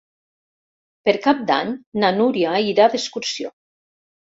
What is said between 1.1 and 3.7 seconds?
Cap d'Any na Núria irà d'excursió.